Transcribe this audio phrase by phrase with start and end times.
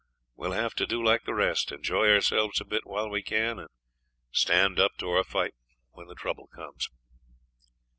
[0.35, 3.69] We'll have to do like the rest enjoy ourselves a bit while we can, and
[4.31, 5.53] stand up to our fight
[5.91, 6.89] when the trouble comes.'